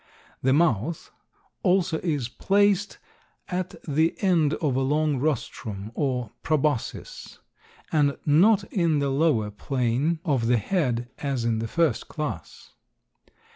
The 0.41 0.51
mouth, 0.51 1.11
also, 1.61 1.99
is 1.99 2.27
placed 2.27 2.97
at 3.49 3.75
the 3.87 4.15
end 4.19 4.55
of 4.55 4.75
a 4.75 4.81
long 4.81 5.19
rostrum, 5.19 5.91
or 5.93 6.31
proboscis, 6.41 7.37
and 7.91 8.17
not 8.25 8.63
in 8.73 8.97
the 8.97 9.11
lower 9.11 9.51
plane 9.51 10.17
of 10.25 10.47
the 10.47 10.57
head, 10.57 11.11
as 11.19 11.45
in 11.45 11.59
the 11.59 11.67
first 11.67 12.07
class. 12.07 12.71